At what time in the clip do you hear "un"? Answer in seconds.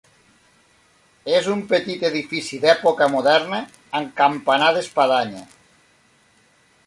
1.55-1.59